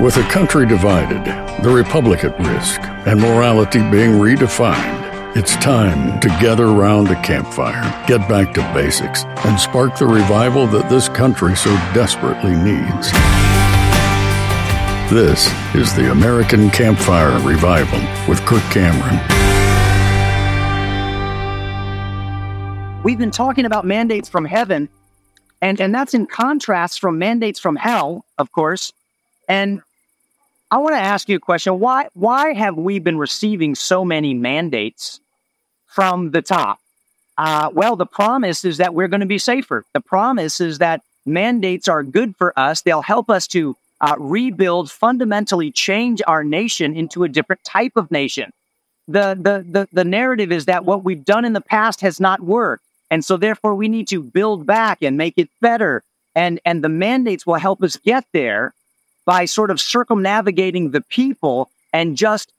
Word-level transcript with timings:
With 0.00 0.16
a 0.16 0.28
country 0.28 0.66
divided, 0.66 1.24
the 1.62 1.70
republic 1.70 2.24
at 2.24 2.36
risk, 2.40 2.80
and 3.06 3.20
morality 3.20 3.78
being 3.78 4.10
redefined, 4.10 5.36
it's 5.36 5.54
time 5.58 6.18
to 6.18 6.26
gather 6.40 6.66
around 6.66 7.08
a 7.10 7.22
campfire, 7.22 7.80
get 8.08 8.28
back 8.28 8.52
to 8.54 8.60
basics, 8.74 9.22
and 9.44 9.58
spark 9.58 9.96
the 9.96 10.04
revival 10.04 10.66
that 10.66 10.90
this 10.90 11.08
country 11.08 11.54
so 11.54 11.70
desperately 11.94 12.56
needs. 12.56 13.12
This 15.12 15.46
is 15.76 15.94
the 15.94 16.10
American 16.10 16.70
Campfire 16.70 17.38
Revival 17.46 18.00
with 18.28 18.44
Kirk 18.46 18.64
Cameron. 18.72 19.20
We've 23.04 23.18
been 23.18 23.30
talking 23.30 23.64
about 23.64 23.84
mandates 23.84 24.28
from 24.28 24.44
heaven, 24.44 24.88
and, 25.62 25.80
and 25.80 25.94
that's 25.94 26.14
in 26.14 26.26
contrast 26.26 26.98
from 26.98 27.16
mandates 27.16 27.60
from 27.60 27.76
hell, 27.76 28.24
of 28.38 28.50
course. 28.50 28.92
And 29.48 29.82
I 30.70 30.78
want 30.78 30.94
to 30.94 31.00
ask 31.00 31.28
you 31.28 31.36
a 31.36 31.40
question. 31.40 31.78
Why, 31.78 32.08
why 32.14 32.52
have 32.54 32.76
we 32.76 32.98
been 32.98 33.18
receiving 33.18 33.74
so 33.74 34.04
many 34.04 34.34
mandates 34.34 35.20
from 35.86 36.30
the 36.32 36.42
top? 36.42 36.78
Uh, 37.36 37.70
well, 37.72 37.96
the 37.96 38.06
promise 38.06 38.64
is 38.64 38.78
that 38.78 38.94
we're 38.94 39.08
going 39.08 39.20
to 39.20 39.26
be 39.26 39.38
safer. 39.38 39.84
The 39.92 40.00
promise 40.00 40.60
is 40.60 40.78
that 40.78 41.02
mandates 41.26 41.88
are 41.88 42.02
good 42.02 42.36
for 42.36 42.58
us. 42.58 42.82
They'll 42.82 43.02
help 43.02 43.30
us 43.30 43.46
to 43.48 43.76
uh, 44.00 44.16
rebuild, 44.18 44.90
fundamentally 44.90 45.70
change 45.70 46.22
our 46.26 46.44
nation 46.44 46.96
into 46.96 47.24
a 47.24 47.28
different 47.28 47.64
type 47.64 47.92
of 47.96 48.10
nation. 48.10 48.52
The, 49.06 49.36
the, 49.40 49.64
the, 49.68 49.88
the 49.92 50.04
narrative 50.04 50.50
is 50.50 50.66
that 50.66 50.84
what 50.84 51.04
we've 51.04 51.24
done 51.24 51.44
in 51.44 51.52
the 51.52 51.60
past 51.60 52.00
has 52.00 52.20
not 52.20 52.40
worked. 52.40 52.84
And 53.10 53.24
so 53.24 53.36
therefore 53.36 53.74
we 53.74 53.88
need 53.88 54.08
to 54.08 54.22
build 54.22 54.66
back 54.66 55.02
and 55.02 55.16
make 55.16 55.34
it 55.36 55.48
better. 55.60 56.02
And, 56.34 56.60
and 56.64 56.82
the 56.82 56.88
mandates 56.88 57.46
will 57.46 57.54
help 57.54 57.82
us 57.82 57.96
get 57.96 58.24
there 58.32 58.74
by 59.24 59.44
sort 59.44 59.70
of 59.70 59.80
circumnavigating 59.80 60.90
the 60.90 61.00
people 61.00 61.70
and 61.92 62.16
just 62.16 62.52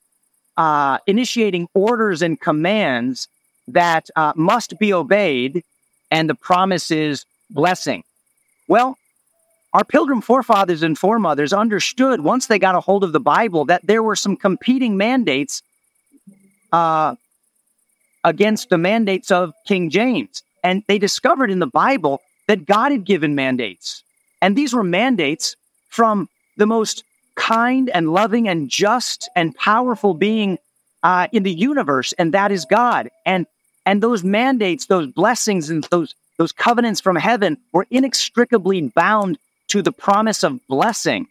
uh, 0.57 0.97
initiating 1.05 1.67
orders 1.73 2.21
and 2.21 2.39
commands 2.39 3.27
that 3.67 4.09
uh, 4.15 4.33
must 4.35 4.79
be 4.79 4.93
obeyed. 4.93 5.63
And 6.11 6.29
the 6.29 6.35
promise 6.35 6.91
is 6.91 7.25
blessing. 7.49 8.03
Well, 8.67 8.97
our 9.73 9.83
pilgrim 9.83 10.21
forefathers 10.21 10.83
and 10.83 10.97
foremothers 10.97 11.51
understood 11.51 12.21
once 12.21 12.47
they 12.47 12.59
got 12.59 12.75
a 12.75 12.79
hold 12.79 13.03
of 13.03 13.11
the 13.11 13.19
Bible 13.19 13.65
that 13.65 13.85
there 13.85 14.01
were 14.01 14.15
some 14.15 14.37
competing 14.37 14.95
mandates 14.95 15.61
uh, 16.71 17.15
against 18.23 18.69
the 18.69 18.77
mandates 18.77 19.31
of 19.31 19.53
King 19.67 19.89
James. 19.89 20.43
And 20.63 20.83
they 20.87 20.97
discovered 20.97 21.51
in 21.51 21.59
the 21.59 21.67
Bible 21.67 22.21
that 22.47 22.65
God 22.65 22.91
had 22.91 23.03
given 23.03 23.35
mandates. 23.35 24.03
And 24.41 24.55
these 24.55 24.73
were 24.73 24.83
mandates 24.83 25.55
from 25.89 26.29
the 26.57 26.65
most 26.65 27.03
kind 27.35 27.89
and 27.89 28.13
loving 28.13 28.47
and 28.47 28.69
just 28.69 29.29
and 29.35 29.55
powerful 29.55 30.13
being 30.13 30.57
uh, 31.03 31.27
in 31.31 31.43
the 31.43 31.53
universe, 31.53 32.13
and 32.13 32.33
that 32.33 32.51
is 32.51 32.65
God. 32.65 33.09
And 33.25 33.45
and 33.85 34.01
those 34.01 34.23
mandates, 34.23 34.87
those 34.87 35.07
blessings, 35.07 35.69
and 35.69 35.83
those 35.91 36.15
those 36.37 36.51
covenants 36.51 37.01
from 37.01 37.15
heaven 37.15 37.57
were 37.71 37.87
inextricably 37.91 38.81
bound 38.95 39.37
to 39.67 39.81
the 39.81 39.91
promise 39.91 40.43
of 40.43 40.59
blessing, 40.67 41.27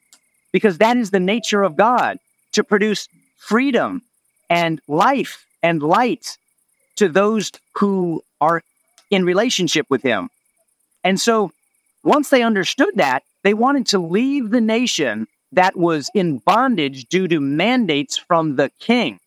because 0.53 0.79
that 0.79 0.97
is 0.97 1.11
the 1.11 1.21
nature 1.21 1.63
of 1.63 1.77
God 1.77 2.19
to 2.53 2.65
produce 2.65 3.09
freedom 3.37 4.03
and 4.49 4.81
life 4.89 5.45
and 5.63 5.83
light 5.83 6.39
to 6.97 7.09
those 7.09 7.51
who 7.75 8.23
are 8.41 8.63
in 9.11 9.25
relationship 9.25 9.87
with 9.89 10.03
him. 10.03 10.29
And 11.03 11.21
so 11.21 11.53
once 12.05 12.31
they 12.31 12.43
understood 12.43 12.95
that, 12.97 13.23
they 13.43 13.55
wanted 13.55 13.87
to 13.87 13.99
leave 13.99 14.51
the 14.51 14.61
nation 14.61 15.27
that 15.53 15.77
was 15.77 16.11
in 16.15 16.39
bondage 16.39 17.07
due 17.07 17.29
to 17.29 17.41
mandates 17.41 18.17
from 18.17 18.57
the 18.57 18.71
king 18.79 19.19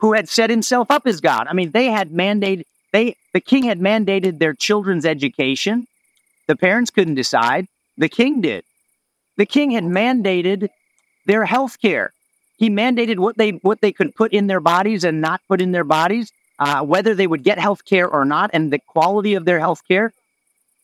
who 0.00 0.12
had 0.12 0.28
set 0.28 0.50
himself 0.50 0.90
up 0.90 1.06
as 1.06 1.20
God. 1.20 1.46
I 1.48 1.52
mean, 1.52 1.70
they 1.70 1.86
had 1.86 2.10
mandated 2.10 2.64
they 2.92 3.16
the 3.32 3.40
king 3.40 3.64
had 3.64 3.80
mandated 3.80 4.38
their 4.38 4.54
children's 4.54 5.06
education. 5.06 5.86
The 6.46 6.56
parents 6.56 6.90
couldn't 6.90 7.14
decide. 7.14 7.66
The 7.96 8.08
king 8.08 8.40
did. 8.40 8.64
The 9.36 9.46
king 9.46 9.70
had 9.70 9.84
mandated 9.84 10.68
their 11.26 11.44
health 11.44 11.80
care. 11.80 12.12
He 12.58 12.68
mandated 12.68 13.18
what 13.18 13.38
they 13.38 13.50
what 13.50 13.80
they 13.80 13.92
could 13.92 14.14
put 14.14 14.32
in 14.32 14.46
their 14.46 14.60
bodies 14.60 15.04
and 15.04 15.20
not 15.20 15.40
put 15.48 15.60
in 15.60 15.72
their 15.72 15.84
bodies 15.84 16.32
uh, 16.58 16.82
whether 16.82 17.14
they 17.14 17.26
would 17.26 17.42
get 17.42 17.58
health 17.58 17.84
care 17.84 18.08
or 18.08 18.24
not 18.24 18.50
and 18.52 18.72
the 18.72 18.78
quality 18.78 19.34
of 19.34 19.44
their 19.44 19.58
health 19.58 19.82
care. 19.88 20.12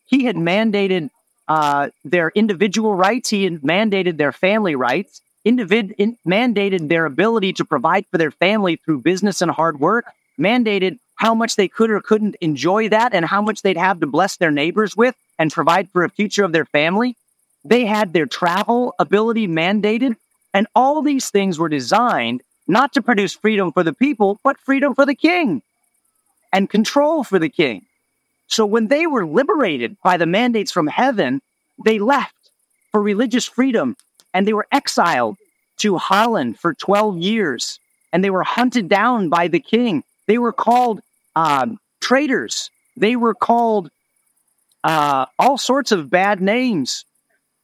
He 0.06 0.24
had 0.24 0.36
mandated 0.36 1.10
uh, 1.48 1.88
their 2.04 2.30
individual 2.34 2.94
rights, 2.94 3.30
he 3.30 3.48
mandated 3.48 4.18
their 4.18 4.32
family 4.32 4.74
rights, 4.74 5.20
individ- 5.46 5.94
in, 5.98 6.16
mandated 6.26 6.88
their 6.88 7.06
ability 7.06 7.52
to 7.54 7.64
provide 7.64 8.06
for 8.10 8.18
their 8.18 8.30
family 8.30 8.76
through 8.76 9.00
business 9.00 9.40
and 9.40 9.50
hard 9.50 9.80
work, 9.80 10.06
mandated 10.38 10.98
how 11.16 11.34
much 11.34 11.56
they 11.56 11.66
could 11.66 11.90
or 11.90 12.00
couldn't 12.00 12.36
enjoy 12.40 12.88
that 12.88 13.12
and 13.12 13.24
how 13.24 13.42
much 13.42 13.62
they'd 13.62 13.76
have 13.76 14.00
to 14.00 14.06
bless 14.06 14.36
their 14.36 14.52
neighbors 14.52 14.96
with 14.96 15.16
and 15.38 15.52
provide 15.52 15.88
for 15.90 16.04
a 16.04 16.10
future 16.10 16.44
of 16.44 16.52
their 16.52 16.66
family. 16.66 17.16
They 17.64 17.86
had 17.86 18.12
their 18.12 18.26
travel 18.26 18.94
ability 18.98 19.48
mandated. 19.48 20.16
And 20.54 20.66
all 20.74 21.02
these 21.02 21.30
things 21.30 21.58
were 21.58 21.68
designed 21.68 22.42
not 22.66 22.92
to 22.92 23.02
produce 23.02 23.34
freedom 23.34 23.72
for 23.72 23.82
the 23.82 23.92
people, 23.92 24.38
but 24.44 24.58
freedom 24.58 24.94
for 24.94 25.06
the 25.06 25.14
king 25.14 25.62
and 26.52 26.70
control 26.70 27.24
for 27.24 27.38
the 27.38 27.48
king. 27.48 27.86
So 28.48 28.66
when 28.66 28.88
they 28.88 29.06
were 29.06 29.26
liberated 29.26 29.96
by 30.02 30.16
the 30.16 30.26
mandates 30.26 30.72
from 30.72 30.86
heaven, 30.86 31.40
they 31.84 31.98
left 31.98 32.50
for 32.90 33.00
religious 33.00 33.44
freedom 33.44 33.96
and 34.34 34.46
they 34.46 34.54
were 34.54 34.66
exiled 34.72 35.36
to 35.78 35.98
Holland 35.98 36.58
for 36.58 36.74
12 36.74 37.18
years 37.18 37.78
and 38.12 38.24
they 38.24 38.30
were 38.30 38.42
hunted 38.42 38.88
down 38.88 39.28
by 39.28 39.48
the 39.48 39.60
king. 39.60 40.02
They 40.26 40.38
were 40.38 40.52
called 40.52 41.00
uh, 41.36 41.66
traitors. 42.00 42.70
They 42.96 43.16
were 43.16 43.34
called 43.34 43.90
uh, 44.82 45.26
all 45.38 45.58
sorts 45.58 45.92
of 45.92 46.10
bad 46.10 46.40
names. 46.40 47.04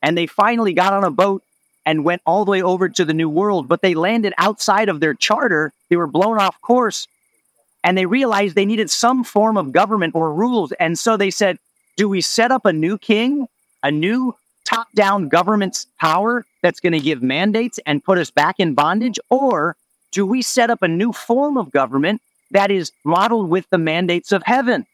And 0.02 0.18
they 0.18 0.26
finally 0.26 0.74
got 0.74 0.92
on 0.92 1.02
a 1.02 1.10
boat 1.10 1.42
and 1.86 2.04
went 2.04 2.22
all 2.26 2.44
the 2.44 2.50
way 2.50 2.62
over 2.62 2.88
to 2.90 3.04
the 3.04 3.14
New 3.14 3.28
World, 3.28 3.68
but 3.68 3.80
they 3.80 3.94
landed 3.94 4.34
outside 4.36 4.90
of 4.90 5.00
their 5.00 5.14
charter. 5.14 5.72
They 5.88 5.96
were 5.96 6.06
blown 6.06 6.38
off 6.38 6.60
course 6.60 7.08
and 7.84 7.96
they 7.98 8.06
realized 8.06 8.56
they 8.56 8.64
needed 8.64 8.90
some 8.90 9.22
form 9.22 9.58
of 9.58 9.70
government 9.70 10.14
or 10.16 10.34
rules. 10.34 10.72
And 10.72 10.98
so 10.98 11.16
they 11.18 11.30
said, 11.30 11.58
do 11.96 12.08
we 12.08 12.22
set 12.22 12.50
up 12.50 12.64
a 12.64 12.72
new 12.72 12.96
king, 12.96 13.46
a 13.82 13.90
new 13.90 14.34
top 14.64 14.88
down 14.94 15.28
government's 15.28 15.86
power 16.00 16.46
that's 16.62 16.80
going 16.80 16.94
to 16.94 16.98
give 16.98 17.22
mandates 17.22 17.78
and 17.84 18.02
put 18.02 18.16
us 18.16 18.30
back 18.30 18.58
in 18.58 18.72
bondage? 18.72 19.20
Or 19.28 19.76
do 20.10 20.24
we 20.24 20.40
set 20.40 20.70
up 20.70 20.82
a 20.82 20.88
new 20.88 21.12
form 21.12 21.58
of 21.58 21.70
government 21.70 22.22
that 22.50 22.70
is 22.70 22.90
modeled 23.04 23.50
with 23.50 23.68
the 23.68 23.78
mandates 23.78 24.32
of 24.32 24.42
heaven? 24.44 24.86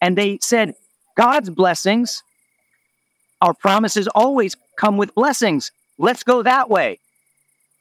And 0.00 0.18
they 0.18 0.38
said, 0.42 0.74
God's 1.16 1.48
blessings, 1.48 2.24
our 3.40 3.54
promises 3.54 4.08
always 4.08 4.56
come 4.76 4.96
with 4.96 5.14
blessings. 5.14 5.70
Let's 5.96 6.24
go 6.24 6.42
that 6.42 6.68
way. 6.68 6.98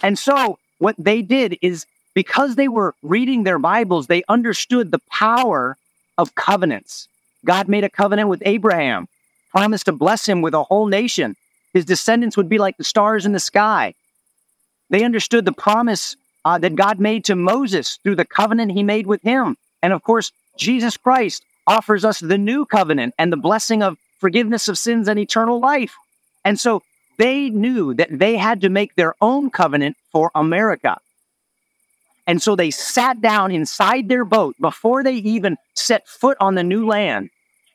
And 0.04 0.20
so 0.20 0.60
what 0.78 0.96
they 1.00 1.24
did 1.24 1.58
is 1.64 1.88
because 2.14 2.56
they 2.56 2.68
were 2.68 2.94
reading 3.02 3.44
their 3.44 3.60
Bibles, 3.60 4.08
they 4.08 4.24
understood 4.28 4.92
the 4.92 5.02
power 5.10 5.78
of 6.18 6.36
covenants. 6.36 7.08
God 7.46 7.68
made 7.68 7.84
a 7.84 7.90
covenant 7.90 8.30
with 8.30 8.44
Abraham, 8.46 9.08
promised 9.50 9.86
to 9.86 9.92
bless 9.92 10.28
him 10.28 10.42
with 10.42 10.54
a 10.54 10.64
whole 10.64 10.88
nation. 10.88 11.36
His 11.74 11.86
descendants 11.86 12.38
would 12.38 12.50
be 12.50 12.58
like 12.58 12.78
the 12.78 12.84
stars 12.84 13.26
in 13.26 13.32
the 13.32 13.40
sky. 13.40 13.94
They 14.90 15.04
understood 15.04 15.46
the 15.46 15.54
promise 15.54 16.16
uh, 16.44 16.58
that 16.58 16.76
God 16.76 17.00
made 17.00 17.26
to 17.26 17.36
Moses 17.36 17.98
through 18.04 18.16
the 18.16 18.26
covenant 18.26 18.74
he 18.74 18.84
made 18.84 19.08
with 19.08 19.22
him. 19.22 19.58
And 19.82 19.94
of 19.94 20.04
course, 20.04 20.32
Jesus 20.58 20.98
Christ 20.98 21.44
offers 21.66 22.04
us 22.04 22.20
the 22.20 22.38
new 22.38 22.66
covenant 22.66 23.14
and 23.18 23.32
the 23.32 23.38
blessing 23.38 23.82
of 23.82 23.98
forgiveness 24.20 24.68
of 24.68 24.78
sins 24.78 25.08
and 25.08 25.18
eternal 25.18 25.60
life. 25.60 25.96
And 26.44 26.60
so 26.60 26.84
they 27.18 27.50
knew 27.50 27.94
that 27.94 28.10
they 28.12 28.36
had 28.36 28.62
to 28.62 28.70
make 28.70 28.96
their 28.96 29.16
own 29.22 29.50
covenant 29.50 29.96
for 30.12 30.32
America. 30.36 31.00
And 32.32 32.42
so 32.42 32.56
they 32.56 32.72
sat 32.72 33.20
down 33.20 33.52
inside 33.52 34.08
their 34.08 34.24
boat 34.24 34.56
before 34.62 35.04
they 35.04 35.16
even 35.16 35.58
set 35.76 36.08
foot 36.08 36.38
on 36.40 36.56
the 36.56 36.64
new 36.64 36.88
land. 36.88 37.30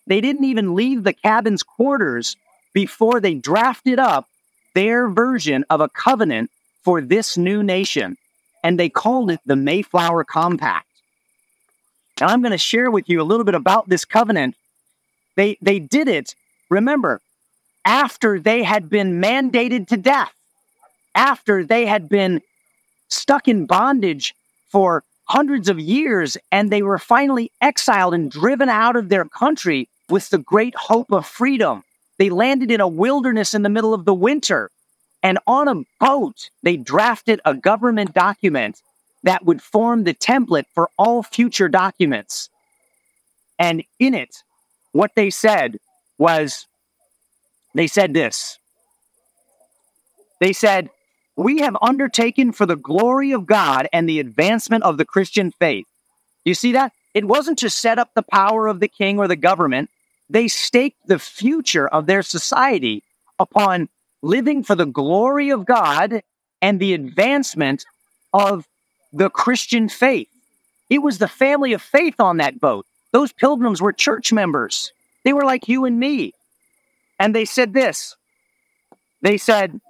They 0.07 0.23
didn't 0.23 0.47
even 0.47 0.75
leave 0.75 1.05
the 1.05 1.13
cabin's 1.13 1.63
quarters 1.63 2.39
before 2.73 3.21
they 3.21 3.35
drafted 3.35 3.99
up 3.99 4.31
their 4.73 5.11
version 5.11 5.67
of 5.69 5.83
a 5.83 5.91
covenant 5.91 6.51
for 6.83 7.03
this 7.03 7.37
new 7.37 7.63
nation. 7.63 8.17
And 8.65 8.81
they 8.81 8.89
called 8.89 9.31
it 9.31 9.41
the 9.45 9.57
Mayflower 9.57 10.25
Compact. 10.25 10.89
And 12.23 12.31
I'm 12.31 12.41
going 12.41 12.53
to 12.53 12.57
share 12.57 12.91
with 12.91 13.11
you 13.11 13.21
a 13.21 13.29
little 13.29 13.45
bit 13.45 13.55
about 13.55 13.91
this 13.91 14.07
covenant. 14.07 14.55
They, 15.35 15.59
they 15.61 15.81
did 15.81 16.09
it, 16.09 16.35
remember, 16.71 17.21
after 17.85 18.41
they 18.41 18.63
had 18.63 18.89
been 18.89 19.21
mandated 19.21 19.89
to 19.89 19.99
death, 19.99 20.33
after 21.15 21.63
they 21.63 21.85
had 21.85 22.09
been 22.09 22.41
stuck 23.11 23.49
in 23.49 23.67
bondage 23.67 24.35
for 24.77 25.03
hundreds 25.25 25.71
of 25.71 25.81
years, 25.81 26.37
and 26.53 26.71
they 26.71 26.83
were 26.83 26.99
finally 26.99 27.51
exiled 27.63 28.13
and 28.13 28.31
driven 28.31 28.69
out 28.69 28.95
of 28.95 29.09
their 29.09 29.25
country 29.25 29.89
with 30.11 30.29
the 30.29 30.37
great 30.37 30.75
hope 30.75 31.11
of 31.11 31.25
freedom. 31.25 31.83
They 32.19 32.29
landed 32.29 32.71
in 32.71 32.83
a 32.83 32.87
wilderness 32.87 33.55
in 33.55 33.63
the 33.63 33.71
middle 33.71 33.95
of 33.95 34.05
the 34.05 34.13
winter, 34.13 34.71
And 35.27 35.41
on 35.47 35.67
a 35.67 35.83
boat, 35.99 36.51
they 36.63 36.77
drafted 36.77 37.41
a 37.45 37.53
government 37.53 38.15
document 38.15 38.81
that 39.25 39.45
would 39.45 39.61
form 39.61 40.05
the 40.05 40.15
template 40.15 40.67
for 40.73 40.89
all 40.97 41.25
future 41.25 41.69
documents. 41.69 42.49
And 43.59 43.83
in 43.99 44.15
it, 44.15 44.45
what 44.93 45.11
they 45.17 45.31
said 45.31 45.79
was 46.17 46.69
they 47.75 47.89
said 47.89 48.15
this. 48.15 48.59
They 50.41 50.53
said, 50.53 50.91
We 51.37 51.59
have 51.59 51.77
undertaken 51.83 52.53
for 52.53 52.65
the 52.65 52.77
glory 52.77 53.33
of 53.33 53.47
God 53.47 53.89
and 53.93 54.09
the 54.09 54.21
advancement 54.21 54.85
of 54.85 54.97
the 54.97 55.05
Christian 55.05 55.53
faith. 55.53 55.87
You 56.45 56.55
see 56.55 56.73
that? 56.73 56.93
It 57.13 57.27
wasn't 57.27 57.59
to 57.59 57.71
set 57.71 57.99
up 57.99 58.11
the 58.15 58.23
power 58.23 58.67
of 58.67 58.81
the 58.81 58.89
king 58.89 59.19
or 59.19 59.29
the 59.29 59.37
government. 59.37 59.91
They 60.31 60.49
staked 60.49 61.07
the 61.07 61.19
future 61.19 61.87
of 61.87 62.07
their 62.07 62.23
society 62.23 63.03
upon 63.39 63.89
living 64.23 64.63
for 64.63 64.75
the 64.75 64.87
glory 64.87 65.51
of 65.51 65.67
God 65.67 66.23
and 66.63 66.81
the 66.81 66.95
advancement 66.95 67.85
of 68.33 68.67
the 69.13 69.31
Christian 69.31 69.89
faith. 69.89 70.29
It 70.89 70.99
was 70.99 71.19
the 71.19 71.29
family 71.29 71.73
of 71.73 71.83
faith 71.83 72.21
on 72.21 72.39
that 72.39 72.61
boat. 72.61 72.87
Those 73.13 73.33
pilgrims 73.33 73.81
were 73.81 73.93
church 73.93 74.33
members. 74.33 74.93
They 75.25 75.33
were 75.33 75.45
like 75.45 75.69
you 75.69 75.85
and 75.85 75.99
me. 75.99 76.33
And 77.19 77.35
they 77.35 77.45
said 77.45 77.73
this 77.73 78.17
they 79.23 79.39
said 79.39 79.81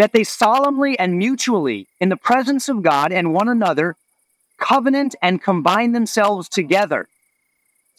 that 0.00 0.12
they 0.12 0.24
solemnly 0.24 0.98
and 0.98 1.18
mutually, 1.18 1.86
in 2.00 2.08
the 2.08 2.16
presence 2.16 2.70
of 2.70 2.82
God 2.82 3.12
and 3.12 3.34
one 3.34 3.50
another, 3.50 3.96
covenant 4.56 5.14
and 5.20 5.42
combine 5.42 5.92
themselves 5.92 6.48
together. 6.48 7.06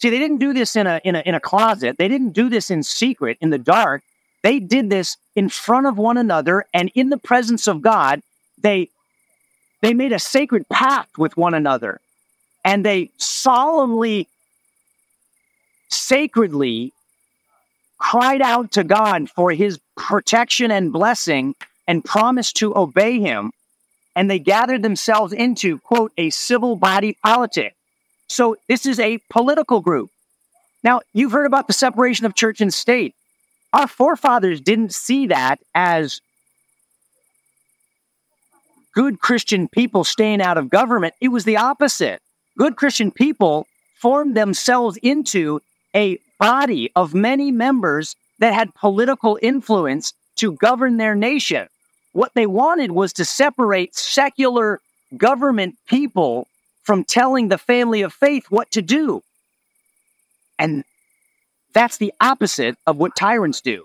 See, 0.00 0.10
they 0.10 0.18
didn't 0.18 0.38
do 0.38 0.52
this 0.52 0.74
in 0.74 0.88
a, 0.88 1.00
in 1.04 1.14
a, 1.14 1.20
in 1.20 1.36
a 1.36 1.38
closet, 1.38 1.98
they 1.98 2.08
didn't 2.08 2.32
do 2.32 2.48
this 2.48 2.72
in 2.72 2.82
secret, 2.82 3.38
in 3.40 3.50
the 3.50 3.58
dark. 3.58 4.02
They 4.42 4.58
did 4.58 4.90
this 4.90 5.16
in 5.36 5.48
front 5.48 5.86
of 5.86 5.96
one 5.96 6.16
another 6.16 6.64
and 6.74 6.90
in 6.96 7.08
the 7.10 7.18
presence 7.18 7.68
of 7.68 7.82
God. 7.82 8.20
They, 8.60 8.88
they 9.80 9.94
made 9.94 10.10
a 10.10 10.18
sacred 10.18 10.68
pact 10.68 11.18
with 11.18 11.36
one 11.36 11.54
another 11.54 12.00
and 12.64 12.84
they 12.84 13.10
solemnly, 13.18 14.26
sacredly 15.88 16.92
cried 17.98 18.42
out 18.42 18.72
to 18.72 18.82
God 18.82 19.30
for 19.30 19.52
his 19.52 19.78
protection 19.94 20.72
and 20.72 20.92
blessing 20.92 21.54
and 21.86 22.04
promised 22.04 22.56
to 22.56 22.76
obey 22.76 23.20
him. 23.20 23.52
And 24.14 24.30
they 24.30 24.38
gathered 24.38 24.82
themselves 24.82 25.32
into, 25.32 25.78
quote, 25.78 26.12
a 26.18 26.30
civil 26.30 26.76
body 26.76 27.16
politic. 27.24 27.74
So 28.28 28.56
this 28.68 28.86
is 28.86 28.98
a 28.98 29.18
political 29.30 29.80
group. 29.80 30.10
Now, 30.84 31.00
you've 31.12 31.32
heard 31.32 31.46
about 31.46 31.66
the 31.66 31.72
separation 31.72 32.26
of 32.26 32.34
church 32.34 32.60
and 32.60 32.72
state. 32.72 33.14
Our 33.72 33.86
forefathers 33.86 34.60
didn't 34.60 34.92
see 34.94 35.28
that 35.28 35.60
as 35.74 36.20
good 38.94 39.20
Christian 39.20 39.68
people 39.68 40.04
staying 40.04 40.42
out 40.42 40.58
of 40.58 40.68
government. 40.68 41.14
It 41.20 41.28
was 41.28 41.44
the 41.44 41.56
opposite. 41.56 42.20
Good 42.58 42.76
Christian 42.76 43.10
people 43.10 43.66
formed 43.98 44.36
themselves 44.36 44.98
into 45.02 45.60
a 45.94 46.18
body 46.38 46.90
of 46.94 47.14
many 47.14 47.50
members 47.50 48.16
that 48.40 48.52
had 48.52 48.74
political 48.74 49.38
influence 49.40 50.12
to 50.36 50.52
govern 50.52 50.96
their 50.96 51.14
nation. 51.14 51.68
What 52.12 52.32
they 52.34 52.46
wanted 52.46 52.92
was 52.92 53.12
to 53.14 53.24
separate 53.24 53.94
secular 53.94 54.80
government 55.16 55.76
people 55.86 56.46
from 56.82 57.04
telling 57.04 57.48
the 57.48 57.58
family 57.58 58.02
of 58.02 58.12
faith 58.12 58.46
what 58.50 58.70
to 58.72 58.82
do. 58.82 59.22
And 60.58 60.84
that's 61.72 61.96
the 61.96 62.12
opposite 62.20 62.76
of 62.86 62.96
what 62.96 63.16
tyrants 63.16 63.60
do. 63.60 63.84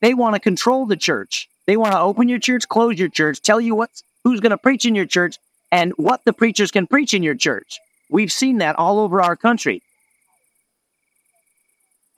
They 0.00 0.14
want 0.14 0.34
to 0.34 0.40
control 0.40 0.86
the 0.86 0.96
church. 0.96 1.48
They 1.66 1.76
want 1.76 1.92
to 1.92 2.00
open 2.00 2.28
your 2.28 2.38
church, 2.38 2.68
close 2.68 2.98
your 2.98 3.08
church, 3.08 3.42
tell 3.42 3.60
you 3.60 3.74
what's 3.74 4.02
who's 4.24 4.40
going 4.40 4.50
to 4.50 4.58
preach 4.58 4.84
in 4.84 4.94
your 4.94 5.06
church 5.06 5.38
and 5.70 5.92
what 5.96 6.24
the 6.24 6.32
preachers 6.32 6.70
can 6.70 6.86
preach 6.86 7.14
in 7.14 7.22
your 7.22 7.34
church. 7.34 7.78
We've 8.10 8.32
seen 8.32 8.58
that 8.58 8.76
all 8.76 8.98
over 8.98 9.22
our 9.22 9.36
country 9.36 9.82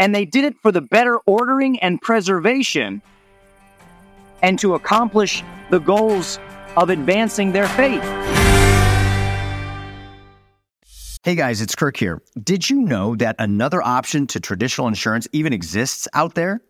and 0.00 0.14
they 0.14 0.24
did 0.24 0.44
it 0.44 0.56
for 0.62 0.72
the 0.72 0.80
better 0.80 1.18
ordering 1.26 1.78
and 1.78 2.00
preservation 2.00 3.02
and 4.42 4.58
to 4.58 4.74
accomplish 4.74 5.42
the 5.70 5.78
goals 5.78 6.38
of 6.76 6.90
advancing 6.90 7.52
their 7.52 7.68
faith. 7.68 8.02
Hey 11.22 11.34
guys, 11.34 11.60
it's 11.60 11.74
Kirk 11.74 11.98
here. 11.98 12.22
Did 12.42 12.70
you 12.70 12.80
know 12.80 13.14
that 13.16 13.36
another 13.38 13.82
option 13.82 14.26
to 14.28 14.40
traditional 14.40 14.88
insurance 14.88 15.28
even 15.32 15.52
exists 15.52 16.08
out 16.14 16.34
there? 16.34 16.62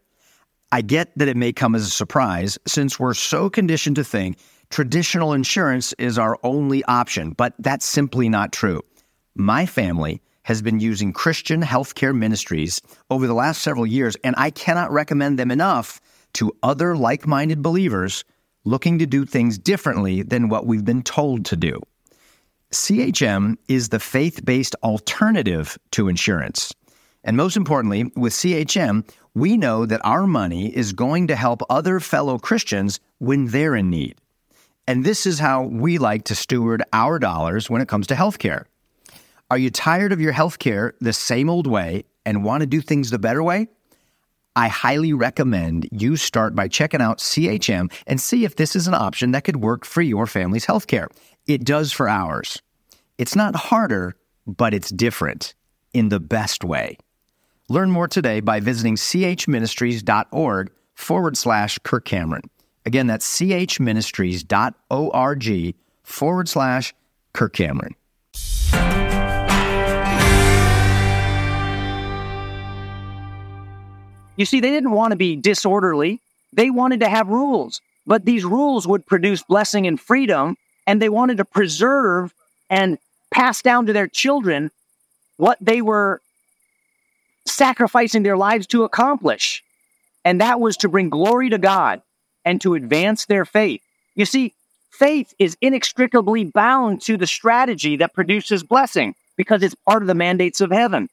I 0.72 0.82
get 0.82 1.16
that 1.16 1.28
it 1.28 1.36
may 1.36 1.52
come 1.52 1.74
as 1.74 1.86
a 1.86 1.90
surprise 1.90 2.58
since 2.66 2.98
we're 2.98 3.14
so 3.14 3.48
conditioned 3.48 3.96
to 3.96 4.04
think 4.04 4.38
traditional 4.70 5.32
insurance 5.34 5.92
is 5.94 6.18
our 6.18 6.36
only 6.42 6.84
option, 6.84 7.30
but 7.30 7.54
that's 7.58 7.86
simply 7.86 8.28
not 8.28 8.52
true. 8.52 8.82
My 9.36 9.66
family 9.66 10.20
has 10.42 10.62
been 10.62 10.80
using 10.80 11.12
Christian 11.12 11.62
healthcare 11.62 12.14
ministries 12.14 12.80
over 13.08 13.26
the 13.26 13.34
last 13.34 13.62
several 13.62 13.86
years, 13.86 14.16
and 14.24 14.34
I 14.36 14.50
cannot 14.50 14.90
recommend 14.90 15.38
them 15.38 15.50
enough 15.50 16.00
to 16.34 16.52
other 16.62 16.96
like 16.96 17.26
minded 17.26 17.62
believers 17.62 18.24
looking 18.64 18.98
to 18.98 19.06
do 19.06 19.24
things 19.24 19.58
differently 19.58 20.22
than 20.22 20.48
what 20.48 20.66
we've 20.66 20.84
been 20.84 21.02
told 21.02 21.44
to 21.46 21.56
do. 21.56 21.80
CHM 22.72 23.56
is 23.68 23.88
the 23.88 23.98
faith 23.98 24.44
based 24.44 24.76
alternative 24.82 25.78
to 25.92 26.08
insurance. 26.08 26.72
And 27.24 27.36
most 27.36 27.56
importantly, 27.56 28.10
with 28.16 28.32
CHM, 28.32 29.08
we 29.34 29.56
know 29.56 29.86
that 29.86 30.04
our 30.04 30.26
money 30.26 30.74
is 30.74 30.92
going 30.92 31.26
to 31.28 31.36
help 31.36 31.62
other 31.68 32.00
fellow 32.00 32.38
Christians 32.38 33.00
when 33.18 33.48
they're 33.48 33.76
in 33.76 33.90
need. 33.90 34.16
And 34.86 35.04
this 35.04 35.26
is 35.26 35.38
how 35.38 35.64
we 35.64 35.98
like 35.98 36.24
to 36.24 36.34
steward 36.34 36.82
our 36.92 37.18
dollars 37.18 37.68
when 37.68 37.82
it 37.82 37.88
comes 37.88 38.06
to 38.08 38.14
healthcare. 38.14 38.64
Are 39.50 39.58
you 39.58 39.70
tired 39.70 40.12
of 40.12 40.20
your 40.20 40.32
healthcare 40.32 40.92
the 41.00 41.12
same 41.12 41.50
old 41.50 41.66
way 41.66 42.04
and 42.24 42.44
want 42.44 42.60
to 42.60 42.66
do 42.66 42.80
things 42.80 43.10
the 43.10 43.18
better 43.18 43.42
way? 43.42 43.68
I 44.60 44.68
highly 44.68 45.14
recommend 45.14 45.88
you 45.90 46.16
start 46.16 46.54
by 46.54 46.68
checking 46.68 47.00
out 47.00 47.16
CHM 47.16 47.90
and 48.06 48.20
see 48.20 48.44
if 48.44 48.56
this 48.56 48.76
is 48.76 48.86
an 48.86 48.92
option 48.92 49.30
that 49.30 49.44
could 49.44 49.56
work 49.56 49.86
for 49.86 50.02
your 50.02 50.26
family's 50.26 50.66
healthcare. 50.66 51.06
It 51.46 51.64
does 51.64 51.92
for 51.92 52.10
ours. 52.10 52.60
It's 53.16 53.34
not 53.34 53.56
harder, 53.56 54.16
but 54.46 54.74
it's 54.74 54.90
different 54.90 55.54
in 55.94 56.10
the 56.10 56.20
best 56.20 56.62
way. 56.62 56.98
Learn 57.70 57.90
more 57.90 58.06
today 58.06 58.40
by 58.40 58.60
visiting 58.60 58.96
chministries.org 58.96 60.70
forward 60.94 61.38
slash 61.38 61.78
Kirk 61.78 62.04
Cameron. 62.04 62.42
Again, 62.84 63.06
that's 63.06 63.24
chministries.org 63.40 64.44
forward 66.02 66.48
slash 66.50 66.94
Kirk 67.32 67.54
Cameron. 67.54 67.94
You 74.40 74.46
see, 74.46 74.60
they 74.60 74.70
didn't 74.70 74.92
want 74.92 75.10
to 75.10 75.16
be 75.16 75.36
disorderly. 75.36 76.18
They 76.54 76.70
wanted 76.70 77.00
to 77.00 77.10
have 77.10 77.28
rules, 77.28 77.82
but 78.06 78.24
these 78.24 78.42
rules 78.42 78.88
would 78.88 79.04
produce 79.04 79.42
blessing 79.42 79.86
and 79.86 80.00
freedom, 80.00 80.56
and 80.86 81.00
they 81.00 81.10
wanted 81.10 81.36
to 81.36 81.44
preserve 81.44 82.32
and 82.70 82.96
pass 83.30 83.60
down 83.60 83.84
to 83.84 83.92
their 83.92 84.08
children 84.08 84.70
what 85.36 85.58
they 85.60 85.82
were 85.82 86.22
sacrificing 87.44 88.22
their 88.22 88.38
lives 88.38 88.66
to 88.68 88.84
accomplish. 88.84 89.62
And 90.24 90.40
that 90.40 90.58
was 90.58 90.78
to 90.78 90.88
bring 90.88 91.10
glory 91.10 91.50
to 91.50 91.58
God 91.58 92.00
and 92.42 92.62
to 92.62 92.72
advance 92.72 93.26
their 93.26 93.44
faith. 93.44 93.82
You 94.14 94.24
see, 94.24 94.54
faith 94.90 95.34
is 95.38 95.58
inextricably 95.60 96.44
bound 96.44 97.02
to 97.02 97.18
the 97.18 97.26
strategy 97.26 97.96
that 97.96 98.14
produces 98.14 98.62
blessing 98.62 99.14
because 99.36 99.62
it's 99.62 99.74
part 99.86 100.02
of 100.02 100.06
the 100.06 100.14
mandates 100.14 100.62
of 100.62 100.70
heaven. 100.70 101.10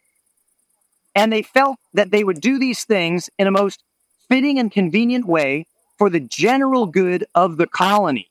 And 1.18 1.34
they 1.34 1.42
felt 1.42 1.78
that 1.96 2.12
they 2.12 2.24
would 2.24 2.40
do 2.40 2.60
these 2.60 2.86
things 2.86 3.28
in 3.40 3.48
a 3.48 3.52
most 3.52 3.84
fitting 4.30 4.60
and 4.60 4.72
convenient 4.72 5.26
way 5.26 5.66
for 5.98 6.12
the 6.12 6.20
general 6.20 6.86
good 6.86 7.26
of 7.34 7.58
the 7.58 7.66
colony. 7.66 8.30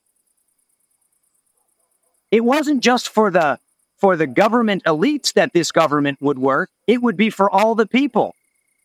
It 2.31 2.45
wasn't 2.45 2.85
just 2.85 3.09
for 3.09 3.33
the 3.33 3.59
for 3.99 4.17
the 4.17 4.29
government 4.29 4.85
elites 4.85 5.33
that 5.33 5.53
this 5.53 5.73
government 5.73 6.19
would 6.21 6.39
work, 6.39 6.71
it 6.87 7.03
would 7.03 7.17
be 7.17 7.29
for 7.29 7.51
all 7.51 7.75
the 7.75 7.87
people. 7.87 8.37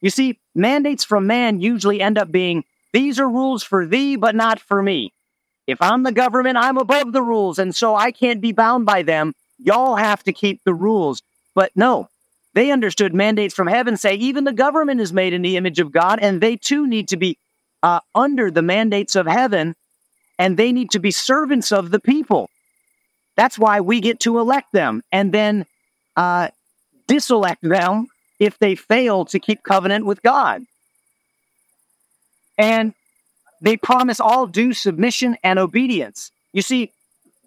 You 0.01 0.09
see, 0.09 0.39
mandates 0.55 1.03
from 1.03 1.27
man 1.27 1.59
usually 1.61 2.01
end 2.01 2.17
up 2.17 2.31
being 2.31 2.63
these 2.93 3.19
are 3.19 3.29
rules 3.29 3.61
for 3.61 3.85
thee, 3.85 4.15
but 4.15 4.33
not 4.33 4.59
for 4.59 4.81
me. 4.81 5.13
If 5.67 5.79
I'm 5.79 6.01
the 6.01 6.11
government, 6.11 6.57
I'm 6.57 6.77
above 6.77 7.11
the 7.11 7.21
rules, 7.21 7.59
and 7.59 7.75
so 7.75 7.95
I 7.95 8.11
can't 8.11 8.41
be 8.41 8.51
bound 8.51 8.87
by 8.87 9.03
them. 9.03 9.35
Y'all 9.59 9.95
have 9.95 10.23
to 10.23 10.33
keep 10.33 10.63
the 10.63 10.73
rules. 10.73 11.21
But 11.53 11.71
no, 11.75 12.09
they 12.53 12.71
understood 12.71 13.13
mandates 13.13 13.53
from 13.53 13.67
heaven 13.67 13.97
say 13.97 14.15
even 14.15 14.43
the 14.43 14.53
government 14.53 14.99
is 14.99 15.13
made 15.13 15.33
in 15.33 15.41
the 15.41 15.57
image 15.57 15.79
of 15.79 15.91
God, 15.91 16.19
and 16.21 16.41
they 16.41 16.55
too 16.55 16.87
need 16.87 17.07
to 17.09 17.17
be 17.17 17.37
uh, 17.83 17.99
under 18.13 18.51
the 18.51 18.61
mandates 18.61 19.15
of 19.15 19.25
heaven, 19.25 19.75
and 20.37 20.57
they 20.57 20.71
need 20.71 20.91
to 20.91 20.99
be 20.99 21.11
servants 21.11 21.71
of 21.71 21.91
the 21.91 21.99
people. 21.99 22.49
That's 23.37 23.57
why 23.57 23.79
we 23.81 24.01
get 24.01 24.19
to 24.21 24.39
elect 24.39 24.73
them 24.73 25.03
and 25.11 25.31
then 25.31 25.65
uh, 26.15 26.49
diselect 27.07 27.61
them 27.61 28.07
if 28.39 28.57
they 28.59 28.75
fail 28.75 29.25
to 29.25 29.39
keep 29.39 29.63
covenant 29.63 30.05
with 30.05 30.21
God. 30.21 30.63
And 32.57 32.93
they 33.61 33.77
promise 33.77 34.19
all 34.19 34.47
due 34.47 34.73
submission 34.73 35.37
and 35.43 35.57
obedience. 35.59 36.31
You 36.51 36.61
see, 36.61 36.91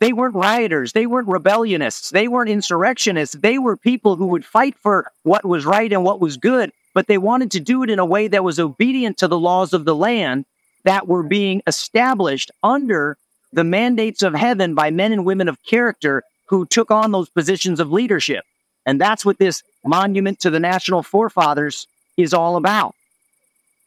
they 0.00 0.12
weren't 0.12 0.34
rioters. 0.34 0.92
They 0.92 1.06
weren't 1.06 1.28
rebellionists. 1.28 2.10
They 2.10 2.28
weren't 2.28 2.50
insurrectionists. 2.50 3.36
They 3.36 3.58
were 3.58 3.76
people 3.76 4.16
who 4.16 4.26
would 4.28 4.44
fight 4.44 4.76
for 4.78 5.10
what 5.22 5.44
was 5.44 5.64
right 5.64 5.92
and 5.92 6.04
what 6.04 6.20
was 6.20 6.36
good, 6.36 6.72
but 6.94 7.06
they 7.06 7.18
wanted 7.18 7.52
to 7.52 7.60
do 7.60 7.82
it 7.82 7.90
in 7.90 7.98
a 7.98 8.04
way 8.04 8.28
that 8.28 8.44
was 8.44 8.58
obedient 8.58 9.18
to 9.18 9.28
the 9.28 9.38
laws 9.38 9.72
of 9.72 9.84
the 9.84 9.94
land 9.94 10.44
that 10.84 11.08
were 11.08 11.22
being 11.22 11.62
established 11.66 12.50
under 12.62 13.16
the 13.52 13.64
mandates 13.64 14.22
of 14.22 14.34
heaven 14.34 14.74
by 14.74 14.90
men 14.90 15.12
and 15.12 15.24
women 15.24 15.48
of 15.48 15.62
character 15.62 16.22
who 16.48 16.66
took 16.66 16.90
on 16.90 17.12
those 17.12 17.28
positions 17.30 17.80
of 17.80 17.92
leadership. 17.92 18.44
And 18.84 19.00
that's 19.00 19.24
what 19.24 19.38
this 19.38 19.62
monument 19.84 20.40
to 20.40 20.50
the 20.50 20.60
national 20.60 21.02
forefathers 21.02 21.86
is 22.16 22.34
all 22.34 22.56
about. 22.56 22.94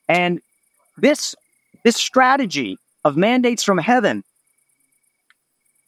And 0.09 0.41
this, 0.97 1.35
this 1.83 1.97
strategy 1.97 2.79
of 3.03 3.17
mandates 3.17 3.63
from 3.63 3.77
heaven 3.77 4.23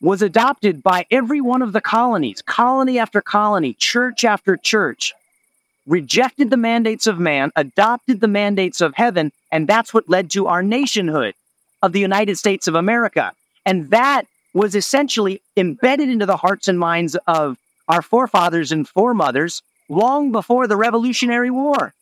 was 0.01 0.21
adopted 0.21 0.81
by 0.81 1.05
every 1.11 1.41
one 1.41 1.61
of 1.61 1.73
the 1.73 1.81
colonies, 1.81 2.41
colony 2.41 2.99
after 2.99 3.21
colony, 3.21 3.73
church 3.73 4.23
after 4.23 4.55
church, 4.55 5.13
rejected 5.85 6.49
the 6.49 6.57
mandates 6.57 7.07
of 7.07 7.19
man, 7.19 7.51
adopted 7.55 8.21
the 8.21 8.27
mandates 8.27 8.79
of 8.79 8.95
heaven, 8.95 9.31
and 9.51 9.67
that's 9.67 9.93
what 9.93 10.09
led 10.09 10.29
to 10.31 10.47
our 10.47 10.63
nationhood 10.63 11.33
of 11.81 11.91
the 11.91 11.99
United 11.99 12.37
States 12.37 12.67
of 12.67 12.75
America. 12.75 13.33
And 13.65 13.89
that 13.89 14.25
was 14.53 14.75
essentially 14.75 15.41
embedded 15.57 16.09
into 16.09 16.25
the 16.25 16.37
hearts 16.37 16.67
and 16.67 16.79
minds 16.79 17.15
of 17.27 17.57
our 17.87 18.01
forefathers 18.01 18.71
and 18.71 18.87
foremothers 18.87 19.61
long 19.89 20.31
before 20.31 20.67
the 20.67 20.77
Revolutionary 20.77 21.49
War, 21.49 21.93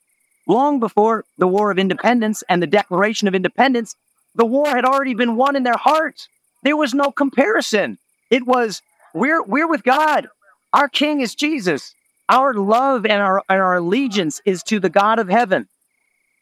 long 0.47 0.79
before 0.79 1.25
the 1.37 1.47
War 1.47 1.71
of 1.71 1.79
Independence 1.79 2.43
and 2.49 2.61
the 2.61 2.67
Declaration 2.67 3.27
of 3.27 3.35
Independence. 3.35 3.95
The 4.35 4.45
war 4.45 4.67
had 4.67 4.85
already 4.85 5.13
been 5.13 5.35
won 5.35 5.55
in 5.55 5.63
their 5.63 5.77
hearts. 5.77 6.27
There 6.67 6.75
was 6.75 6.93
no 6.93 7.11
comparison. 7.11 7.97
It 8.29 8.45
was, 8.45 8.81
we're, 9.13 9.41
we're 9.41 9.69
with 9.69 9.83
God. 9.85 10.27
Our 10.73 10.89
King 10.89 11.21
is 11.21 11.33
Jesus. 11.33 11.95
Our 12.27 12.53
love 12.53 13.05
and 13.05 13.21
our, 13.21 13.41
and 13.47 13.61
our 13.61 13.77
allegiance 13.77 14.41
is 14.43 14.63
to 14.63 14.81
the 14.81 14.89
God 14.89 15.17
of 15.17 15.29
heaven. 15.29 15.69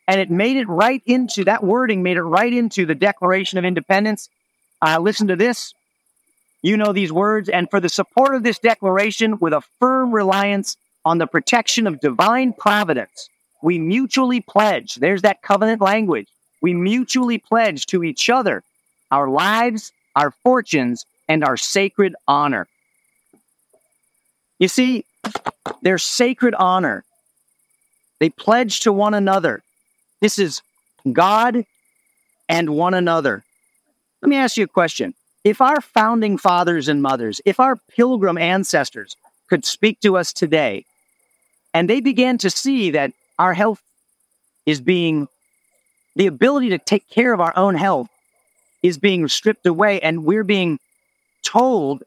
And 0.07 0.19
it 0.19 0.31
made 0.31 0.57
it 0.57 0.67
right 0.67 1.03
into 1.05 1.43
that 1.43 1.63
wording, 1.63 2.01
made 2.01 2.17
it 2.17 2.23
right 2.23 2.51
into 2.51 2.87
the 2.87 2.95
Declaration 2.95 3.59
of 3.59 3.65
Independence. 3.65 4.27
Uh, 4.81 4.97
listen 4.99 5.27
to 5.27 5.35
this. 5.35 5.75
You 6.63 6.75
know 6.75 6.91
these 6.91 7.11
words. 7.11 7.47
And 7.47 7.69
for 7.69 7.79
the 7.79 7.87
support 7.87 8.33
of 8.33 8.41
this 8.41 8.57
declaration, 8.57 9.37
with 9.37 9.53
a 9.53 9.61
firm 9.79 10.11
reliance 10.11 10.75
on 11.05 11.19
the 11.19 11.27
protection 11.27 11.85
of 11.85 11.99
divine 11.99 12.51
providence, 12.51 13.29
we 13.61 13.77
mutually 13.77 14.41
pledge, 14.41 14.95
there's 14.95 15.21
that 15.21 15.43
covenant 15.43 15.81
language. 15.81 16.29
We 16.63 16.73
mutually 16.73 17.37
pledge 17.37 17.85
to 17.85 18.03
each 18.03 18.27
other 18.27 18.63
our 19.11 19.29
lives, 19.29 19.91
our 20.15 20.31
fortunes, 20.31 21.05
and 21.27 21.43
our 21.43 21.57
sacred 21.57 22.15
honor. 22.27 22.67
You 24.59 24.67
see, 24.67 25.05
their 25.81 25.97
sacred 25.97 26.53
honor, 26.55 27.03
they 28.19 28.29
pledge 28.29 28.81
to 28.81 28.93
one 28.93 29.13
another. 29.13 29.61
This 30.21 30.39
is 30.39 30.61
God 31.11 31.65
and 32.47 32.69
one 32.69 32.93
another. 32.93 33.43
Let 34.21 34.29
me 34.29 34.37
ask 34.37 34.57
you 34.57 34.63
a 34.63 34.67
question. 34.67 35.13
If 35.43 35.61
our 35.61 35.81
founding 35.81 36.37
fathers 36.37 36.87
and 36.87 37.01
mothers, 37.01 37.41
if 37.45 37.59
our 37.59 37.75
pilgrim 37.75 38.37
ancestors 38.37 39.15
could 39.47 39.65
speak 39.65 39.99
to 40.01 40.17
us 40.17 40.33
today, 40.33 40.85
and 41.73 41.89
they 41.89 42.01
began 42.01 42.37
to 42.39 42.49
see 42.49 42.91
that 42.91 43.11
our 43.37 43.53
health 43.53 43.81
is 44.65 44.81
being, 44.81 45.27
the 46.15 46.27
ability 46.27 46.69
to 46.69 46.77
take 46.77 47.07
care 47.09 47.33
of 47.33 47.41
our 47.41 47.53
own 47.55 47.75
health 47.75 48.09
is 48.85 48.97
being 48.99 49.27
stripped 49.27 49.65
away, 49.65 49.99
and 50.01 50.23
we're 50.23 50.43
being 50.43 50.79
told 51.41 52.03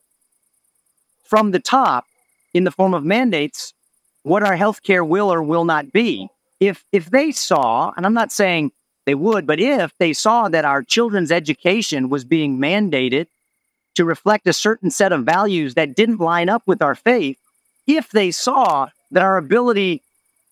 from 1.25 1.51
the 1.51 1.59
top 1.59 2.07
in 2.55 2.65
the 2.65 2.71
form 2.71 2.95
of 2.95 3.05
mandates 3.05 3.75
what 4.23 4.43
our 4.43 4.57
healthcare 4.57 5.07
will 5.07 5.33
or 5.33 5.43
will 5.43 5.65
not 5.65 5.93
be. 5.93 6.29
If 6.61 6.85
if 6.93 7.11
they 7.11 7.33
saw, 7.33 7.93
and 7.97 8.07
I'm 8.07 8.15
not 8.15 8.33
saying 8.33 8.73
they 9.07 9.15
would, 9.15 9.47
but 9.47 9.61
if 9.61 9.93
they 9.99 10.13
saw 10.13 10.49
that 10.49 10.65
our 10.65 10.83
children's 10.83 11.33
education 11.33 12.09
was 12.09 12.25
being 12.25 12.59
mandated 12.59 13.27
to 13.95 14.05
reflect 14.05 14.47
a 14.47 14.53
certain 14.53 14.91
set 14.91 15.13
of 15.13 15.25
values 15.25 15.75
that 15.75 15.97
didn't 15.97 16.21
line 16.21 16.49
up 16.49 16.63
with 16.67 16.81
our 16.83 16.95
faith, 16.95 17.39
if 17.87 18.11
they 18.11 18.31
saw 18.31 18.89
that 19.11 19.23
our 19.23 19.37
ability 19.37 20.03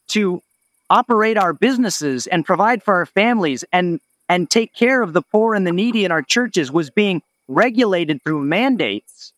to 0.09 0.43
operate 0.91 1.37
our 1.37 1.53
businesses 1.53 2.27
and 2.27 2.45
provide 2.45 2.83
for 2.83 2.95
our 2.95 3.07
families 3.07 3.65
and 3.73 4.01
and 4.29 4.51
take 4.51 4.75
care 4.75 5.03
of 5.03 5.13
the 5.13 5.23
poor 5.23 5.55
and 5.55 5.67
the 5.67 5.73
needy 5.73 6.05
in 6.05 6.13
our 6.13 6.23
churches 6.23 6.73
was 6.73 6.91
being 6.91 7.23
regulated 7.49 8.23
through 8.23 8.43
mandates, 8.43 9.33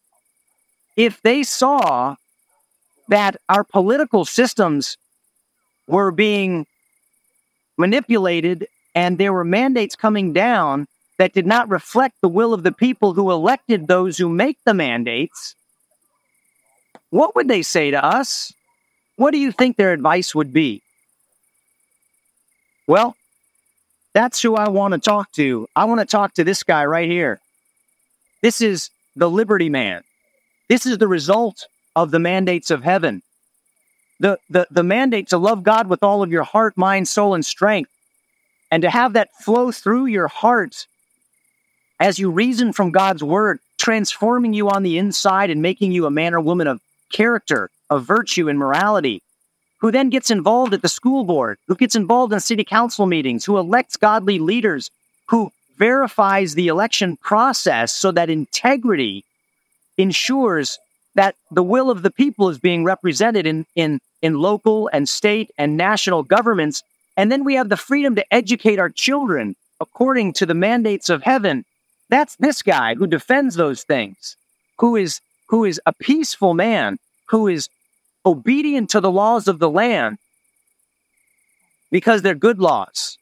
if 0.97 1.21
they 1.23 1.43
saw 1.43 2.17
that 3.09 3.37
our 3.49 3.65
political 3.65 4.25
systems 4.25 4.97
were 5.87 6.11
being 6.11 6.67
manipulated 7.77 8.67
and 8.95 9.19
there 9.19 9.33
were 9.33 9.45
mandates 9.45 9.95
coming 9.95 10.33
down 10.33 10.87
that 11.19 11.33
did 11.33 11.47
not 11.47 11.69
reflect 11.69 12.17
the 12.21 12.29
will 12.29 12.55
of 12.55 12.63
the 12.63 12.73
people 12.73 13.15
who 13.15 13.31
elected 13.31 13.87
those 13.87 14.19
who 14.19 14.29
make 14.29 14.59
the 14.65 14.75
mandates, 14.75 15.55
what 17.11 17.35
would 17.35 17.49
they 17.49 17.63
say 17.63 17.91
to 17.91 18.05
us? 18.05 18.53
What 19.17 19.33
do 19.33 19.39
you 19.39 19.53
think 19.53 19.77
their 19.77 19.93
advice 19.93 20.35
would 20.35 20.53
be? 20.53 20.83
Well, 22.87 23.17
that's 24.19 24.43
who 24.43 24.57
I 24.57 24.69
want 24.69 24.95
to 24.95 24.99
talk 24.99 25.31
to. 25.35 25.69
I 25.77 25.85
want 25.85 26.01
to 26.01 26.05
talk 26.05 26.35
to 26.35 26.43
this 26.43 26.65
guy 26.65 26.85
right 26.87 27.09
here. 27.09 27.39
This 28.43 28.61
is 28.61 28.91
the 29.15 29.31
Liberty 29.31 29.69
Man. 29.69 30.03
This 30.69 30.87
is 30.87 30.99
the 30.99 31.07
result 31.07 31.69
of 31.95 32.11
the 32.11 32.19
mandates 32.19 32.73
of 32.73 32.83
heaven. 32.83 33.23
The, 34.19 34.41
the, 34.51 34.67
the 34.73 34.83
mandate 34.83 35.29
to 35.29 35.39
love 35.39 35.63
God 35.63 35.87
with 35.87 36.03
all 36.03 36.25
of 36.25 36.33
your 36.33 36.43
heart, 36.43 36.77
mind, 36.77 37.07
soul, 37.07 37.35
and 37.35 37.47
strength, 37.47 37.93
and 38.73 38.83
to 38.83 38.91
have 38.91 39.13
that 39.13 39.29
flow 39.41 39.71
through 39.71 40.07
your 40.07 40.27
heart 40.27 40.89
as 42.01 42.19
you 42.19 42.29
reason 42.29 42.73
from 42.73 42.91
God's 42.91 43.23
word, 43.23 43.61
transforming 43.79 44.53
you 44.53 44.69
on 44.69 44.83
the 44.83 44.99
inside 44.99 45.49
and 45.49 45.63
making 45.63 45.93
you 45.93 46.07
a 46.07 46.11
man 46.11 46.35
or 46.35 46.41
woman 46.41 46.67
of 46.67 46.81
character, 47.13 47.71
of 47.89 48.05
virtue, 48.05 48.49
and 48.49 48.59
morality 48.59 49.23
who 49.79 49.91
then 49.91 50.11
gets 50.11 50.31
involved 50.31 50.75
at 50.75 50.83
the 50.83 50.89
school 50.89 51.25
board, 51.25 51.59
who 51.69 51.75
gets 51.75 51.95
involved 51.95 52.33
in 52.33 52.41
city 52.41 52.65
council 52.65 53.07
meetings, 53.07 53.45
who 53.45 53.59
elects 53.59 53.97
godly 53.97 54.39
leaders, 54.39 54.91
who 55.29 55.51
verifies 55.77 56.55
the 56.55 56.69
election 56.69 57.17
process 57.17 57.93
so 57.93 58.11
that 58.11 58.29
integrity 58.31 59.25
ensures 59.97 60.79
that 61.15 61.37
the 61.51 61.63
will 61.63 61.91
of 61.91 62.03
the 62.03 62.11
people 62.11 62.49
is 62.49 62.59
being 62.59 62.85
represented 62.85 63.47
in, 63.47 63.67
in, 63.75 64.01
in 64.23 64.35
local 64.35 64.89
and 64.93 65.09
state 65.09 65.51
and 65.59 65.77
national 65.77 66.23
governments. 66.23 66.83
And 67.17 67.31
then 67.31 67.45
we 67.45 67.55
have 67.55 67.69
the 67.69 67.77
freedom 67.77 68.15
to 68.17 68.35
educate 68.35 68.79
our 68.79 68.91
children 68.91 69.57
according 69.81 70.33
to 70.35 70.47
the 70.47 70.55
mandates 70.55 71.09
of 71.09 71.23
heaven. 71.23 71.65
That's 72.09 72.37
this 72.37 72.63
guy 72.63 72.95
who 72.95 73.07
defends 73.07 73.55
those 73.55 73.85
things, 73.85 74.37
who 74.79 74.97
is, 74.97 75.21
who 75.49 75.65
is 75.65 75.81
a 75.87 75.93
peaceful 75.93 76.55
man, 76.55 76.99
who 77.27 77.49
is 77.49 77.69
obedient 78.29 78.91
to 78.91 79.01
the 79.01 79.11
laws 79.11 79.49
of 79.49 79.59
the 79.59 79.71
land 79.71 80.19
because 81.91 82.23
they're 82.23 82.35
good 82.35 82.61
laws. 82.61 83.19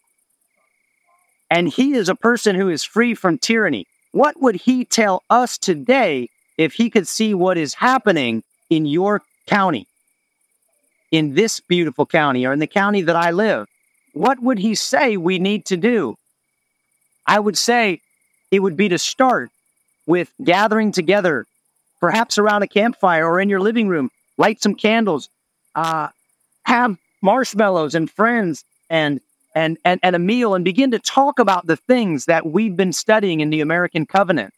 And 1.51 1.69
he 1.69 1.95
is 1.95 2.09
a 2.09 2.15
person 2.15 2.57
who 2.57 2.69
is 2.69 2.83
free 2.83 3.15
from 3.15 3.39
tyranny. 3.39 3.87
What 4.11 4.41
would 4.43 4.57
he 4.57 4.85
tell 4.85 5.23
us 5.31 5.57
today 5.57 6.29
if 6.59 6.75
he 6.75 6.91
could 6.91 7.07
see 7.07 7.35
what 7.35 7.57
is 7.57 7.75
happening 7.75 8.43
in 8.69 8.85
your 8.85 9.23
county, 9.47 9.87
in 11.13 11.35
this 11.35 11.61
beautiful 11.61 12.05
county, 12.05 12.45
or 12.45 12.53
in 12.53 12.59
the 12.59 12.67
county 12.67 13.03
that 13.03 13.17
I 13.17 13.31
live? 13.31 13.69
What 14.13 14.43
would 14.43 14.59
he 14.59 14.75
say 14.75 15.17
we 15.17 15.39
need 15.39 15.67
to 15.67 15.77
do? 15.77 16.17
I 17.27 17.39
would 17.39 17.57
say 17.57 18.01
it 18.51 18.61
would 18.61 18.77
be 18.77 18.89
to 18.89 18.99
start 18.99 19.51
with 20.07 20.33
gathering 20.43 20.91
together, 20.91 21.47
perhaps 22.01 22.39
around 22.39 22.63
a 22.63 22.69
campfire 22.69 23.27
or 23.27 23.41
in 23.41 23.49
your 23.49 23.61
living 23.61 23.89
room, 23.89 24.11
light 24.39 24.63
some 24.63 24.75
candles, 24.75 25.29
uh, 25.75 26.09
have 26.65 26.97
marshmallows 27.23 27.95
and 27.95 28.11
friends 28.11 28.65
and, 28.91 29.21
and, 29.55 29.79
and, 29.85 30.01
and 30.03 30.17
a 30.17 30.19
meal 30.19 30.55
and 30.55 30.65
begin 30.65 30.91
to 30.91 30.99
talk 30.99 31.39
about 31.39 31.67
the 31.67 31.77
things 31.77 32.27
that 32.27 32.47
we've 32.47 32.77
been 32.77 32.93
studying 32.93 33.41
in 33.41 33.51
the 33.51 33.61
American 33.61 34.07
covenant 34.07 34.53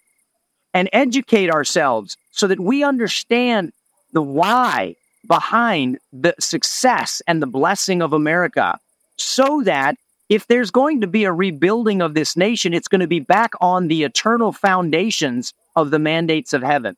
and 0.75 0.89
educate 0.93 1.51
ourselves 1.51 2.17
so 2.31 2.47
that 2.47 2.61
we 2.61 2.83
understand 2.83 3.73
the 4.13 4.23
why 4.23 4.95
behind 5.27 5.99
the 6.13 6.35
success 6.39 7.21
and 7.27 7.43
the 7.43 7.47
blessing 7.47 8.03
of 8.03 8.13
America 8.13 8.79
so 9.17 9.63
that 9.65 9.97
if 10.29 10.47
there's 10.47 10.71
going 10.71 11.01
to 11.01 11.07
be 11.07 11.25
a 11.25 11.33
rebuilding 11.33 12.03
of 12.03 12.15
this 12.15 12.37
nation, 12.37 12.75
it's 12.75 12.89
going 12.89 13.01
to 13.01 13.07
be 13.07 13.21
back 13.21 13.53
on 13.61 13.89
the 13.89 14.05
eternal 14.05 14.53
foundations 14.53 15.55
of 15.75 15.91
the 15.91 15.99
mandates 15.99 16.53
of 16.53 16.63
heaven. 16.63 16.97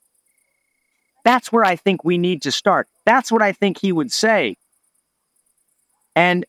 That's 1.25 1.53
where 1.53 1.65
I 1.65 1.77
think 1.77 2.05
we 2.05 2.19
need 2.19 2.43
to 2.43 2.53
start. 2.53 2.89
That's 3.05 3.31
what 3.31 3.43
I 3.43 3.53
think 3.53 3.79
he 3.79 3.93
would 3.93 4.13
say. 4.13 4.57
And 6.17 6.45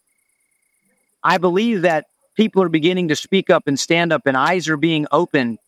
I 1.24 1.38
believe 1.38 1.84
that 1.84 2.08
people 2.36 2.63
are 2.63 2.70
beginning 2.70 3.10
to 3.10 3.16
speak 3.16 3.50
up 3.50 3.68
and 3.68 3.80
stand 3.80 4.12
up, 4.12 4.25
and 4.25 4.36
eyes 4.36 4.68
are 4.68 4.78
being 4.78 5.06
opened. 5.12 5.60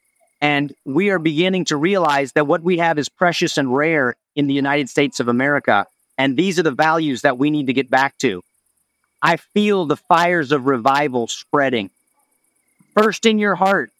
And 0.42 0.74
we 0.84 1.10
are 1.10 1.20
beginning 1.20 1.66
to 1.66 1.78
realize 1.78 2.34
that 2.34 2.48
what 2.48 2.64
we 2.64 2.80
have 2.80 2.98
is 2.98 3.08
precious 3.08 3.58
and 3.58 3.74
rare 3.74 4.16
in 4.36 4.48
the 4.48 4.54
United 4.54 4.90
States 4.90 5.20
of 5.20 5.28
America. 5.28 5.86
And 6.18 6.36
these 6.36 6.60
are 6.60 6.64
the 6.64 6.72
values 6.72 7.22
that 7.22 7.38
we 7.38 7.50
need 7.50 7.68
to 7.68 7.74
get 7.74 7.90
back 7.90 8.18
to. 8.20 8.44
I 9.22 9.38
feel 9.38 9.86
the 9.86 9.96
fires 9.96 10.52
of 10.52 10.66
revival 10.66 11.28
spreading. 11.28 11.92
First 12.94 13.26
in 13.26 13.40
your 13.40 13.56
heart, 13.56 13.93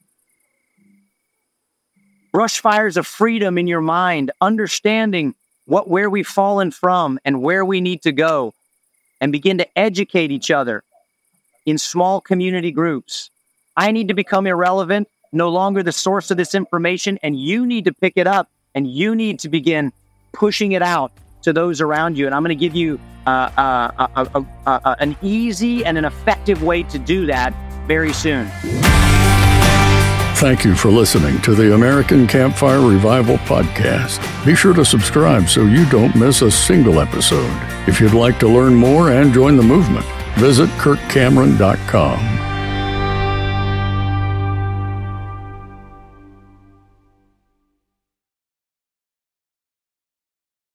brush 2.34 2.60
fires 2.60 2.98
of 2.98 3.08
freedom 3.08 3.58
in 3.58 3.68
your 3.68 3.80
mind, 3.80 4.32
understanding 4.42 5.36
what 5.66 5.88
where 5.88 6.10
we've 6.10 6.28
fallen 6.28 6.72
from 6.72 7.18
and 7.24 7.42
where 7.42 7.64
we 7.64 7.80
need 7.80 8.02
to 8.02 8.12
go, 8.12 8.54
and 9.22 9.32
begin 9.32 9.60
to 9.60 9.80
educate 9.80 10.32
each 10.32 10.52
other 10.52 10.84
in 11.66 11.78
small 11.78 12.20
community 12.20 12.72
groups. 12.72 13.30
I 13.78 13.92
need 13.92 14.10
to 14.10 14.14
become 14.14 14.46
irrelevant, 14.46 15.08
no 15.32 15.48
longer 15.50 15.82
the 15.82 15.94
source 15.94 16.30
of 16.32 16.38
this 16.38 16.54
information, 16.54 17.18
and 17.24 17.40
you 17.40 17.66
need 17.66 17.86
to 17.86 17.94
pick 17.94 18.14
it 18.18 18.28
up 18.28 18.50
and 18.76 18.88
you 18.88 19.16
need 19.16 19.40
to 19.40 19.50
begin 19.50 19.94
pushing 20.34 20.74
it 20.74 20.82
out 20.82 21.12
to 21.44 21.54
those 21.54 21.80
around 21.80 22.18
you. 22.18 22.26
And 22.26 22.36
I'm 22.36 22.44
going 22.44 22.58
to 22.58 22.60
give 22.60 22.76
you 22.76 23.00
uh, 23.28 23.50
uh, 23.58 24.36
uh, 24.66 24.96
an 25.00 25.16
easy 25.22 25.86
and 25.86 25.98
an 25.98 26.06
effective 26.06 26.64
way 26.64 26.84
to 26.84 27.00
do 27.00 27.26
that 27.28 27.54
very 27.88 28.14
soon. 28.14 28.50
Thank 30.44 30.66
you 30.66 30.76
for 30.76 30.92
listening 30.92 31.42
to 31.44 31.56
the 31.56 31.74
American 31.74 32.28
Campfire 32.28 32.82
Revival 32.82 33.38
Podcast. 33.38 34.20
Be 34.46 34.56
sure 34.56 34.74
to 34.74 34.84
subscribe 34.84 35.48
so 35.48 35.64
you 35.64 35.90
don't 35.90 36.14
miss 36.18 36.42
a 36.42 36.52
single 36.52 37.00
episode. 37.00 37.50
If 37.88 38.02
you'd 38.02 38.14
like 38.14 38.40
to 38.40 38.50
learn 38.50 38.76
more 38.76 39.10
and 39.10 39.34
join 39.34 39.56
the 39.56 39.64
movement, 39.64 40.06
visit 40.36 40.68
kirkcameron.com. 40.72 42.53